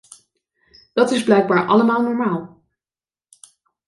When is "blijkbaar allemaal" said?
1.23-2.01